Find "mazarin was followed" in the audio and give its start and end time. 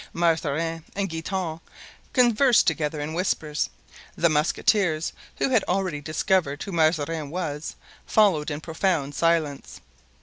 6.71-8.49